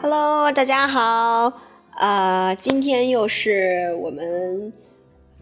[0.00, 1.52] Hello，大家好，
[1.92, 4.72] 啊，今天又是我们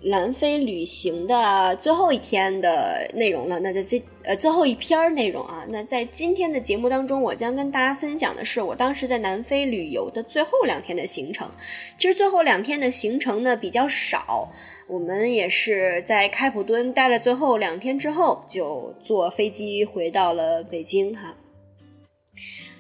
[0.03, 3.59] 南非旅行的最后一天的内容了。
[3.61, 11.49] 那在这呃最后一篇内容啊，那在今天的节目当中，我将跟大家分享的是我当时在南非旅游的最后两天的行程。
[11.97, 14.51] 其实最后两天的行程呢比较少，
[14.89, 21.35] 我们也是在开普敦待了最后两天之后，就坐飞机回到了北京哈。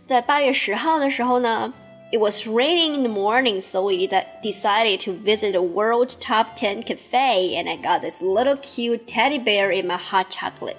[0.06, 1.74] 在八月十号的时候呢
[2.12, 4.06] ，it was raining in the morning, so we
[4.40, 9.42] decided to visit the world top ten cafe, and I got this little cute teddy
[9.42, 10.76] bear in my hot chocolate.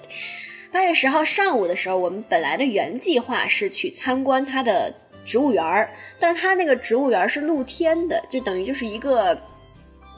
[0.72, 4.94] 八月十号上午的时候，我们本来的原计划是去参观它的
[5.26, 9.38] 植物园儿，但是它那个植物园儿是露天的，就等于就是一个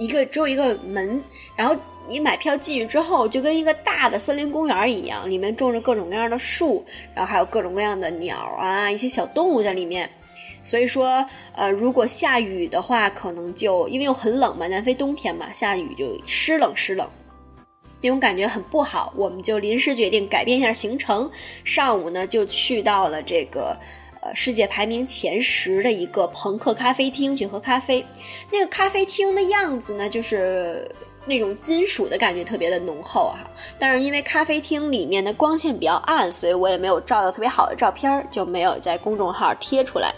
[0.01, 1.23] 一个只有一个门，
[1.55, 1.77] 然后。
[2.09, 10.11] 你买票进去之后，就跟一个大的森林公园一样，里面种着各种各样的树，然后还有各种各样的鸟啊，一些小动物在里面。
[10.61, 11.25] 所以说，
[11.55, 17.09] 呃，如果下雨的话，可能就因为又很冷嘛，南非冬天嘛，下雨就湿冷湿冷，
[18.01, 19.13] 那种感觉很不好。
[19.17, 21.31] 我们就临时决定改变一下行程，
[21.65, 23.77] 上午呢就去到了这个
[24.21, 28.05] 呃世界排名前十的一个朋克咖啡厅去喝咖啡。
[28.53, 30.91] 那个咖啡厅的样子呢，就是。
[31.27, 33.41] 那种金属的感觉特别的浓厚哈，
[33.79, 40.13] 但是因为咖啡厅里面的光线比较暗，所以我也没有照到特别好的照片，就没有在公众号贴出来。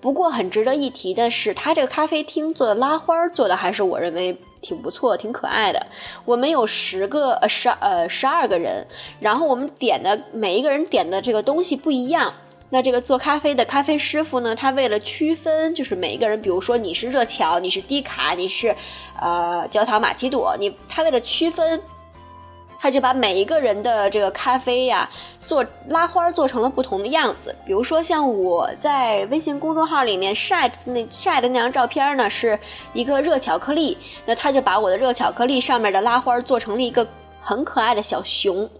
[0.00, 5.86] 不过很值得一提的是，它这个咖啡厅做的拉花做的还是我认为挺不错、挺可爱的。
[6.24, 8.84] 我们有十个呃十呃十二个人，
[9.20, 12.34] 然后我们点的每一个人点的这个东西不一样。
[12.72, 14.54] 那这个做咖啡的咖啡师傅呢？
[14.54, 18.74] 他为了区分，就是每一个人，比如说你是热巧，你是低卡，你是，
[19.20, 21.82] 呃，焦糖玛奇朵，你他为了区分，
[22.78, 25.10] 他就把每一个人的这个咖啡呀
[25.44, 27.52] 做拉花做成了不同的样子。
[27.66, 32.56] 比如说像我在微信公众号里面晒那晒的那张照片呢，是
[32.92, 37.04] 一个热巧克力，那他就把我的热巧克力上面的拉花做成了一个
[37.40, 38.70] 很可爱的小熊。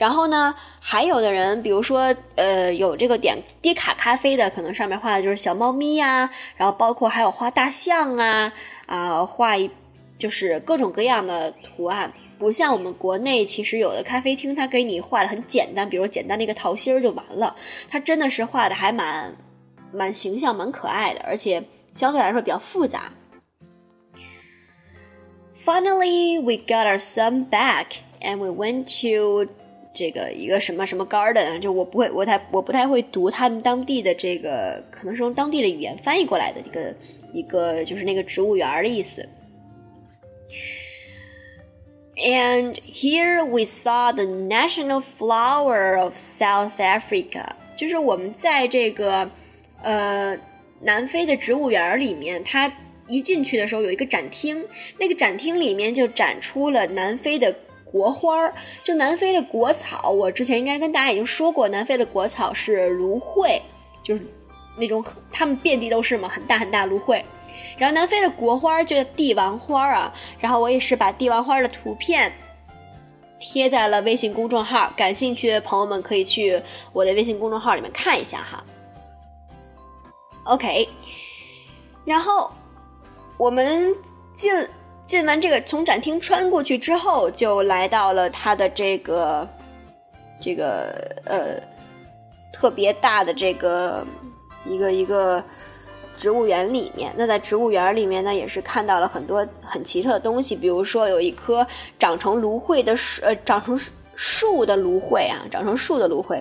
[0.00, 8.50] 然后呢，还有的人，比如说，呃，有这个点低卡咖啡的，可能上面画的就是小猫咪呀，然后包括还有画大象啊，
[8.86, 9.70] 啊，画一
[10.16, 17.54] 就是各种各样的图案，不像我们国内，其实有的咖啡厅它给你画的很简单，比如简单的一个桃心儿就完了，
[17.90, 19.36] 它真的是画的还蛮
[19.92, 21.62] 蛮形象、蛮可爱的，而且
[21.92, 23.12] 相对来说比较复杂。
[25.54, 29.52] Finally, we got our son back, and we went to.
[29.92, 36.94] 这个一个什么什么 garden，就我不会，我太我不太会读他们当地的这个，可能是用当地的语言翻译过来的一个
[37.32, 39.28] 一个，就是那个植物园的意思。
[42.16, 47.46] And here we saw the national flower of South Africa，
[47.76, 49.28] 就是我们在这个
[49.82, 50.38] 呃
[50.82, 52.72] 南非的植物园里面，它
[53.08, 54.64] 一进去的时候有一个展厅，
[54.98, 57.54] 那个展厅里面就展出了南非的。
[57.90, 63.60] 国花儿，就南非的国草，我之前应该跟大家已经说过，南非的国草是芦荟，
[64.00, 64.24] 就是
[64.78, 67.24] 那种它们遍地都是嘛，很大很大芦荟。
[67.76, 72.32] 然后南非的国花就叫帝王花啊，然后我也是把帝王花的图片
[73.40, 76.62] 贴在了微信公众号，感兴趣的朋友们可以去
[76.92, 78.62] 我的微信公众号里面看一下哈。
[80.44, 80.88] OK，
[82.04, 82.52] 然后
[83.36, 83.92] 我们
[84.32, 84.52] 进。
[85.10, 89.48] 进完这个，从展厅穿过去之后，就来到了它的这个，
[90.38, 90.94] 这个
[91.24, 91.60] 呃，
[92.52, 94.06] 特别大的这个
[94.64, 95.42] 一个一个
[96.16, 97.12] 植物园里面。
[97.16, 101.66] 那在植物园里面呢，也是看到了很多很奇特的东西，比如说有一棵
[101.98, 103.76] 长成芦荟的树，呃，长成
[104.14, 106.40] 树的芦荟啊，长成树的芦荟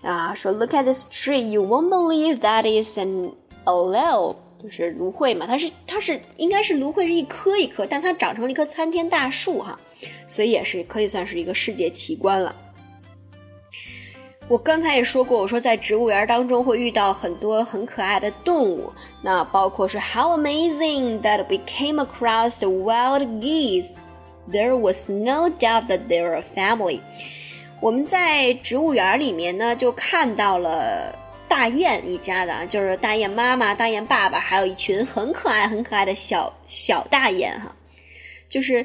[0.00, 3.32] 啊，说 Look at this tree, you won't believe that is an
[3.64, 4.36] aloe.
[4.64, 9.78] 就是芦荟嘛，它是它是应该是芦荟是一棵一棵，但它长成了一棵参天大树哈，
[10.26, 12.56] 所以也是可以算是一个世界奇观了。
[14.48, 18.90] 我刚才也说过，我说在植物园当中会遇到很多很可爱的动物，
[19.20, 23.92] 那包括是 How amazing that we came across the wild geese!
[24.50, 27.00] There was no doubt that they were a family.
[27.82, 31.18] 我们在植物园里面呢，就看到了。
[31.56, 37.72] 大雁一家的啊，就是大雁妈妈、大雁爸爸，还有一群很可爱、很可爱的小小大雁哈。
[38.48, 38.84] 就是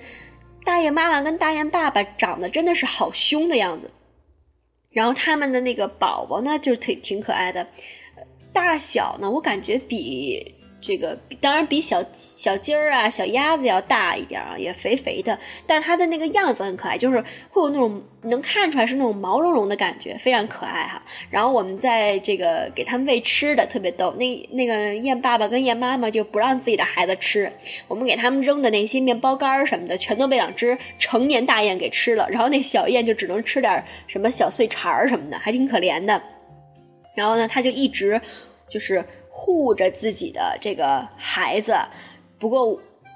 [0.64, 3.90] 大雁妈妈跟大雁爸爸长得真的是好凶的样子，
[4.92, 7.68] 然后他们的那个宝宝呢，就是挺挺可爱的，
[8.54, 15.38] 大小呢，我感觉比这个当然比小小鸡儿啊、小鸭子要大一点啊，也肥肥的，
[15.68, 21.04] 但是它的那个样子很可爱，就是会有那种能看出来是那种毛茸茸的感觉，非常可爱哈。
[21.30, 24.14] 然后我们在这个给他们喂吃的，特别逗。
[24.18, 27.52] 那那个燕爸爸跟燕妈妈就不让自己的孩子吃，
[27.90, 32.26] 我们给他们扔的那些面包干什么的，全都被两只成年大雁给吃了。
[32.30, 36.22] 然后那小雁就只能吃点什么小碎茬儿什么的，还挺可怜的。
[37.16, 38.20] 然后呢，他就一直
[38.70, 39.04] 就是。
[39.30, 41.78] 护着自己的这个孩子，
[42.40, 42.66] 不过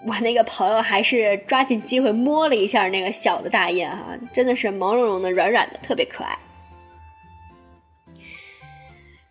[0.06, 6.38] 我那个朋友还是抓紧机会摸了一下那个小的大雁哈，真的是毛茸茸的、软软的，特别可爱。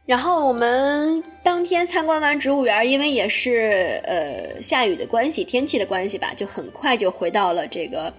[0.05, 8.13] 然后我们当天参观完植物园，因为也是呃下雨的关系、天气的关系吧，就很快就回到了这个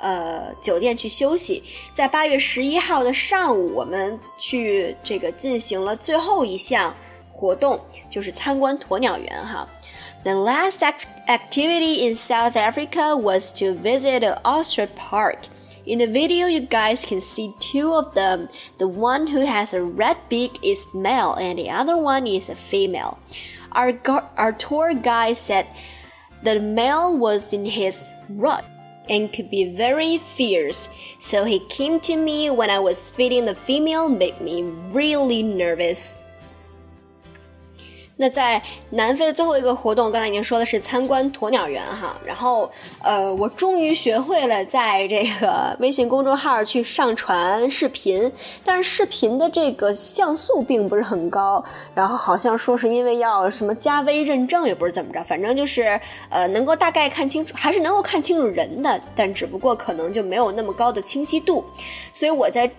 [0.00, 1.62] 呃酒店去休息。
[1.94, 6.94] 在八月十一号的上午，我们去这个进行了最后一项。
[7.39, 7.79] 活动
[8.09, 9.67] 就是参观鸵鸟园哈。
[10.23, 15.47] The last act activity in South Africa was to visit the Ostrich Park.
[15.85, 18.49] In the video, you guys can see two of them.
[18.79, 22.55] The one who has a red beak is male, and the other one is a
[22.55, 23.19] female.
[23.71, 23.93] Our,
[24.35, 25.67] our tour guide said
[26.41, 28.65] the male was in his rut
[29.07, 30.89] and could be very fierce,
[31.19, 36.17] so he came to me when I was feeding the female, made me really nervous.
[38.20, 42.70] 那在南非的最后一个活动，刚才已经说的是参观鸵鸟园哈，然后
[43.02, 48.30] 呃，我终于学会了在这个微信公众号去上传视频，
[48.62, 51.64] 但是视频的这个像素并不是很高，
[51.94, 61.64] 然后好像说是因为要什么加微认证，也不是怎么着，反正就是呃，能够大概看清楚，还是能够看清楚人的，但只不过可能就没有那么高的清晰度，
[62.12, 62.70] 所以我在。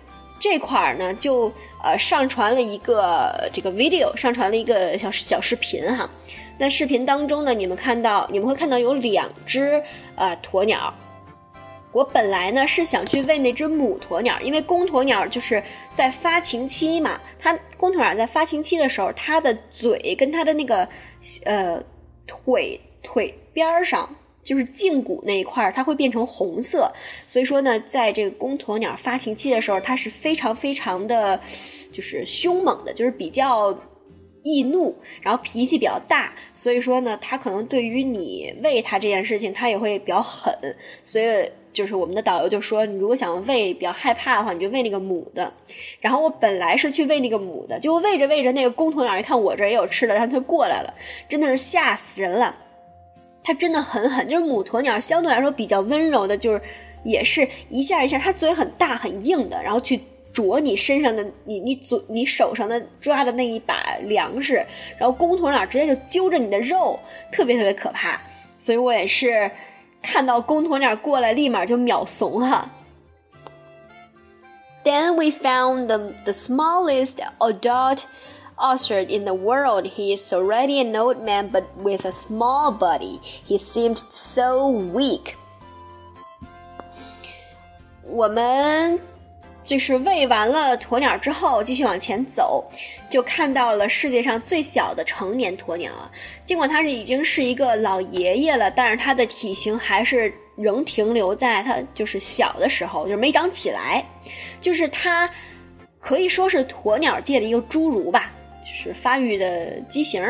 [0.41, 1.53] 这块儿呢，就
[1.83, 6.09] 呃上传了一个这个 video，上传了一个小小视频哈。
[6.57, 9.81] 那视频当中呢，你们看到你们会看到有两只
[10.15, 10.91] 呃鸵鸟。
[11.91, 15.61] 我本来呢是想去喂那只母鸵鸟，因为公鸵鸟就是
[15.93, 20.87] 在发情期嘛，它公鸵鸟在发情期的时候，它的嘴跟它的那个
[21.45, 21.83] 呃
[22.25, 24.09] 腿腿边儿上。
[24.51, 26.91] 就是胫骨那一块儿，它会变成红色，
[27.25, 31.39] 所以说呢，在这个公鸵鸟发情期的时候，它是非常非常的，
[31.89, 33.73] 就是凶猛的，就是比较
[34.43, 40.53] 易怒，然后脾气比较大，所以说呢，它可能对于你喂它这件事情，它也会比较狠。
[41.01, 45.49] 所以就是我们的导游就说，你如果想喂比较害怕的话，你就喂那个母的。
[46.01, 50.93] 然后我本来是去喂那个母的，结果喂着喂着，那个公鸵鸟一看我这也有吃的，然后它过来了，
[51.29, 52.53] 真的是吓死人了。
[53.43, 56.61] 它真的很狠，就是母鸵鸟相对来说比较温柔的，就是
[57.03, 59.99] 也是一下一下，它嘴很大很硬的，然后去
[60.31, 64.63] 啄你身上的你你嘴你手上的抓的那一把粮食，
[64.97, 66.99] 然后公鸵鸟直接就揪着你的肉，
[67.31, 68.21] 特别特别可怕。
[68.57, 69.49] 所以我也是
[70.01, 72.69] 看到公鸵鸟过来，立马就秒怂哈。
[74.83, 78.03] Then we found the the smallest adult.
[78.61, 79.85] Ostrich in the world.
[79.85, 83.19] He is already an old man, but with a small body.
[83.47, 85.33] He seemed so weak.
[88.03, 88.99] 我们
[89.63, 92.65] 就是喂完了鸵鸟之后，继续往前走，
[93.09, 96.11] 就看到了世界上最小的成年鸵鸟啊。
[96.43, 104.03] 尽管它是已经是一个老爷爷了，但是它的体型还是仍停留在它就是小的时候，就是没长起来。
[104.59, 105.29] 就是它
[105.99, 108.31] 可以说是鸵鸟界的一个侏儒吧。
[108.61, 110.21] 就是发育的畸形，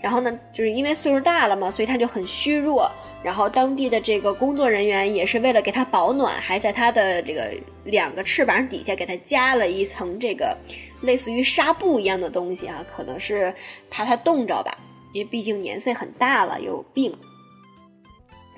[0.00, 2.90] 然后呢，就是因为岁数大了嘛，所以他就很虚弱。
[3.20, 10.56] 然后当地的这个工作人员也是为了给他保暖，还在他的这个两个翅膀底下给他加了一层这个
[11.02, 13.52] 类似于纱布一样的东西啊，可能是
[13.90, 14.78] 怕他冻着吧，
[15.12, 17.12] 因为毕竟年岁很大了，有病。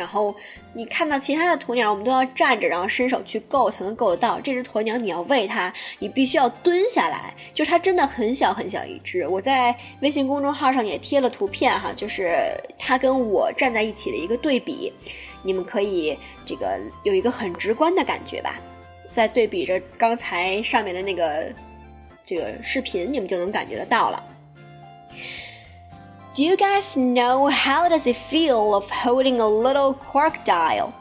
[0.00, 0.34] 然后
[0.72, 4.40] 你看到其他的鸵鸟，我们都要站着，然后伸手去够才能够得到。
[4.40, 9.28] 这只鸵鸟，你要喂它，你必须要蹲下来，就是它真的很小很小一只。
[9.28, 12.34] 我在微信公众号上也贴了图片哈，就是
[12.78, 14.90] 它跟我站在一起的一个对比，
[15.42, 16.16] 你们可以
[16.46, 18.58] 这个有一个很直观的感觉吧。
[19.10, 21.52] 在对比着刚才上面的那个
[22.24, 24.24] 这个视频，你们就能感觉得到了。
[26.39, 30.93] Do you guys know how does it feel of holding a little crocodile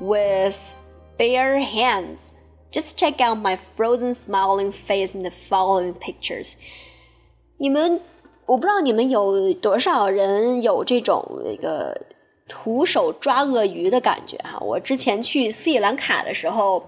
[0.00, 0.74] with
[1.18, 2.36] bare hands?
[2.72, 6.56] Just check out my frozen smiling face in the following pictures.
[7.58, 8.00] 你们，
[8.44, 11.98] 我不知道你们有多少人有这种那个
[12.48, 14.58] 徒手抓鳄鱼的感觉哈。
[14.60, 16.86] 我之前去斯里兰卡的时候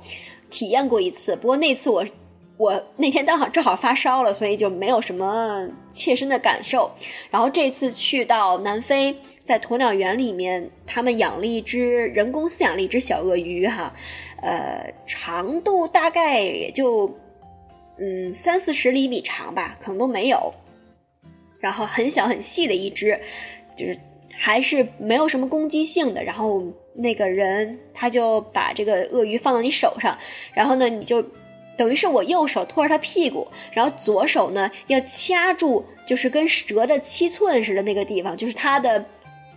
[0.50, 2.04] 体验过一次，不过那次我
[2.63, 6.89] 我那天刚好正好发烧了，所以就没有什么切身的感受。
[7.29, 13.93] 然后这次去到南非，在鸵鸟园里面，他们养了一只人工饲养了一只小鳄鱼，哈，
[14.41, 17.13] 呃，长度大概也就
[17.97, 20.53] 嗯三四十厘米长吧，可能都没有。
[21.59, 23.19] 然后很小很细的一只，
[23.75, 23.99] 就是
[24.31, 26.23] 还是没有什么攻击性的。
[26.23, 26.63] 然后
[26.95, 30.17] 那个人他就把这个鳄鱼放到你手上，
[30.53, 31.21] 然后呢，你就。
[31.75, 39.03] 等于是我右手托着它屁股，然后左手呢要掐住，就是跟蛇的七寸似的那个地方，就是它的，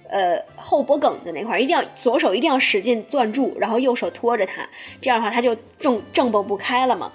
[0.09, 4.67] 呃后脖梗子那块，一定要左手一定要使劲攥住，然后右手托着它，
[5.01, 7.13] 这样的话它就正正蹦不开了嘛。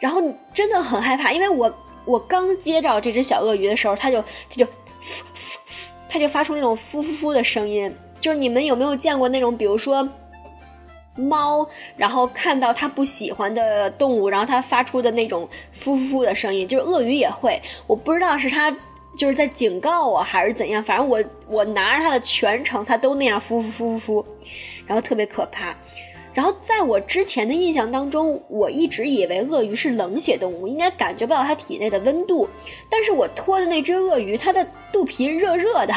[0.00, 4.66] 然后真的很害怕，因为我我刚接着这只小鳄鱼的时候，它就它就，
[6.08, 10.08] 它就发出那种呼呼呼的声音，就是你们有没有见过那种，比如说。
[11.18, 15.48] 猫，然后看到它不喜欢的动物，然后它发出的那种
[15.84, 17.60] 呼呼呼的声音，就是鳄鱼也会。
[17.86, 18.70] 我不知道是它
[19.16, 20.82] 就是在警告我，还是怎样。
[20.82, 24.26] 反正我我拿着它的全程，它都那样呼呼呼呼呼，
[24.86, 25.74] 然后特别可怕。
[26.34, 32.48] 然后在我之前的印象当中，我一直以为鳄鱼是冷血动物，应该感觉不到它体内的温度。
[32.88, 35.92] 但是我拖的那只鳄鱼，它的肚皮热热的，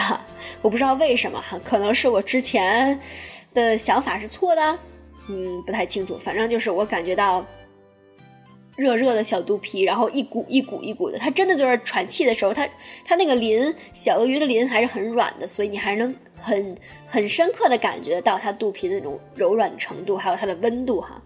[0.64, 3.00] 我不知道为什么，可能是我之前
[3.54, 4.80] 的想法是错的。
[5.32, 7.46] 嗯，不太清楚，反正就是我感觉到
[8.76, 12.68] 热热的小肚皮，然后一股一股一股的，它真的就是喘气的时候，它
[13.06, 21.22] 它那个鳞，小鳄鱼的鳞还是很软的，所以你还是能很很深刻的感觉到它肚皮的那种柔软程度，还有它的温度哈。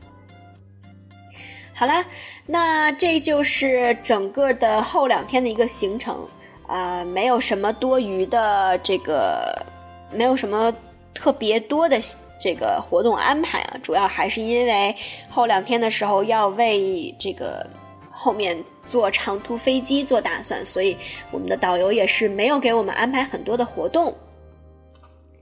[1.74, 2.06] 好了，
[2.46, 6.28] 那这就是整个的后两天的一个行程
[6.68, 9.66] 啊，没有什么多余的这个，
[10.14, 10.72] 没有什么
[11.14, 12.00] 特别多的。
[12.40, 14.96] 这个活动安排啊，主要还是因为
[15.30, 17.66] 后两天的时候要为这个
[18.12, 20.96] 后面坐长途飞机做打算，所以
[21.32, 24.16] 我们的导游也是没有给我们安排很多的活动。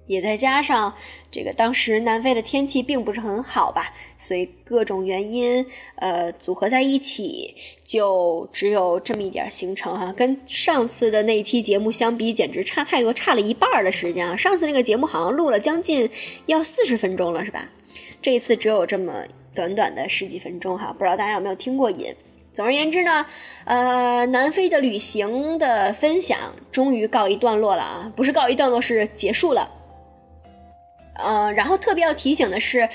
[0.05, 0.93] 也再加上
[1.31, 7.55] 这个当时南非的天气并不是很好吧，所以各种原因呃组合在一起，
[7.86, 10.12] 就只有这么一点行程哈。
[10.12, 14.36] 跟上次的那期节目相比，简直差太多，差了一半的时间啊！
[14.36, 16.10] 上次那个节目好像录了将近
[16.48, 17.69] 要四十分钟了，是吧？
[18.22, 19.24] 这一次只有这么
[19.55, 22.13] 短短的十几分钟哈，不知道大家有没有听过瘾？
[22.51, 23.25] 总而言之呢，
[23.65, 26.38] 呃，南非的旅行的分享
[26.72, 29.72] 终于告一段落了啊，不是告一段落，是结束了。
[31.13, 32.89] 呃，然后特别要提醒的是，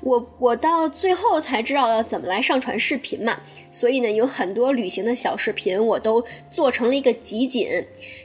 [0.00, 7.68] 我我到最后才知道要怎么来上传视频嘛，所以呢，有很多旅行的小视频我都做成了一个集锦，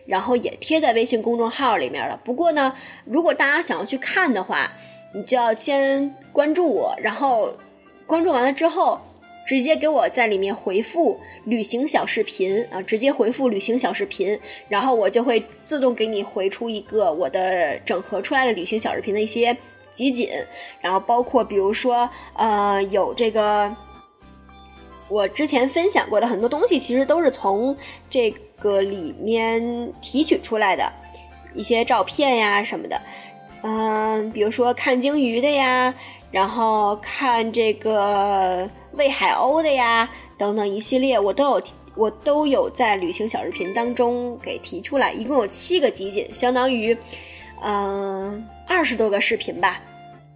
[0.05, 2.19] 然后也贴在微信公众号里面了。
[2.23, 2.75] 不过呢，
[3.05, 4.71] 如果大家想要去看的话，
[5.13, 7.53] 你就要先关注我，然后
[8.05, 9.01] 关注完了之后。
[9.45, 19.55] 直接给我在里面回复旅行小视频啊，直接回复旅行小视频，然后我就会自动给你回出一个我的整合出来的旅行小视频的一些
[19.91, 20.27] 集锦，
[20.81, 23.71] 然后包括比如说呃有这个
[25.07, 27.77] 我之前分享过的很多东西，其实都是从
[28.09, 30.91] 这个里面提取出来的
[31.53, 32.99] 一些照片呀什么的，
[33.61, 35.93] 嗯，比如说看鲸鱼的呀，
[36.31, 38.67] 然后看这个。
[38.97, 41.63] 喂海鸥的呀，等等一系列，我都有，
[41.95, 46.97] 我都有在旅行小视频当中给提出来，一共有七个集锦，相当于，
[47.61, 49.81] 嗯，二十多个视频吧，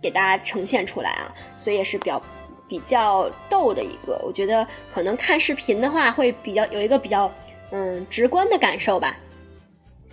[0.02, 2.22] 给大家呈现出来啊，所以也是比较
[2.68, 7.32] 比较逗的一个，我觉得可能看视频的话会比较有一个比较
[7.72, 9.18] 嗯直观的感受吧，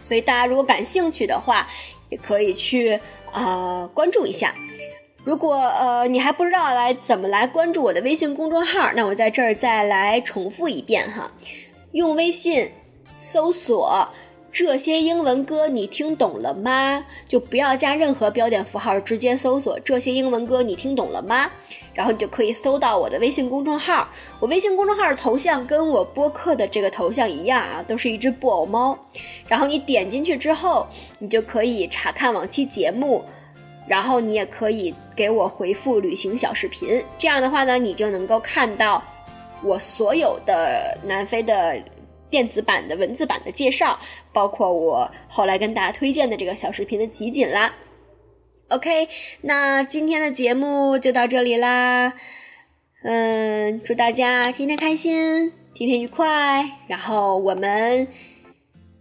[0.01, 1.67] 所以大家如果感兴趣的话，
[2.11, 3.01] 也可以去
[3.33, 4.55] 啊关注一下。
[5.27, 11.33] 如果呃你还不知道来怎么来关注我的微信公众号，那我在这儿再来重复一遍哈，
[11.91, 12.71] 用微信
[13.19, 14.09] 搜索
[14.53, 17.05] 这些英文歌，你听懂了吗？
[17.27, 21.51] 就不要加任何标点符号，直接搜索这些英文歌，你听懂了吗？
[21.93, 24.09] 然后你就可以搜到我的微信公众号。
[24.39, 28.97] 我微信公众号的头像跟我播客的这个头像一样啊，都是一只布偶猫。
[29.49, 30.87] 然后你点进去之后，
[31.19, 33.25] 你就可以查看往期节目。
[33.87, 39.03] 然后你也可以给我回复旅行小视频，这样的话呢，你就能够看到
[39.63, 41.81] 我所有的南非的
[42.29, 43.99] 电子版的文字版的介绍，
[44.33, 47.73] 包括我后来跟大家推荐的这个小视频的集锦啦。
[48.69, 49.09] OK，
[49.43, 52.15] 那今天的节目就到这里啦。
[53.05, 58.09] 嗯，祝大家天天开心，天天愉快，然后我们。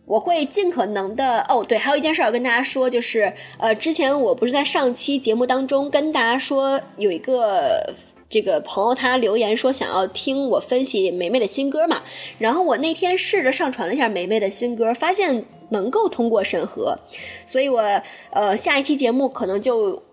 [0.05, 7.91] 我会尽可能的哦，对，还有一件事要跟大家说，就是呃，之前我不是在上期节目当中跟大家说有一个
[8.29, 12.03] 这个朋友他留言说想要听我分析梅梅的新歌嘛，
[12.38, 17.00] 然后我那天试着上传了一下梅梅的新歌，发现能够通过审核，
[17.47, 17.81] 所以我
[18.29, 20.03] 呃下一期节目可能就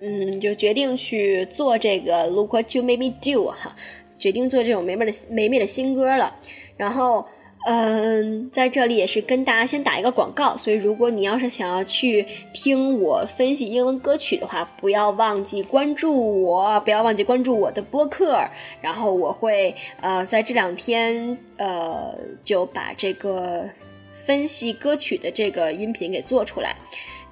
[0.00, 3.76] 嗯就决定去做这个 Look What You Made Me Do 哈，
[4.18, 6.34] 决定做这种梅梅的梅梅的新歌了，
[6.76, 7.24] 然后。
[7.66, 12.24] 嗯，在这里也是跟大家先打一个广告，所以如果你要是想要去
[12.54, 18.42] 听我分析英文歌曲的话，不要忘记关注我，不要忘记关注我的播客，
[18.80, 23.68] 然后我会呃在这两天呃就把这个
[24.14, 26.74] 分析歌曲的这个音频给做出来。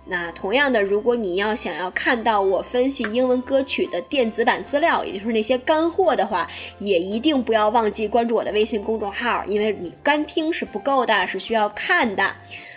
[0.08, 6.48] 那同样的，如果你要想要看到我分析英文歌曲的电子版资料，也就是那些干货的话，
[6.78, 12.22] 也一定不要忘记关注我的微信公众号，因为你干听是不够的，是需要看的。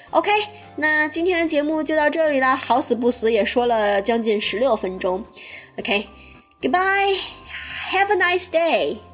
[0.10, 0.32] OK，
[0.78, 5.24] 那今天的节目就到这里了，好死不死也说了将近十六分钟。
[5.78, 9.09] OK，Goodbye，Have a nice day。